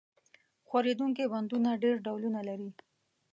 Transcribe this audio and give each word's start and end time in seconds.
ښورېدونکي 0.67 1.23
بندونه 1.31 1.69
ډېر 1.83 1.95
ډولونه 2.05 2.39
لري. 2.49 2.69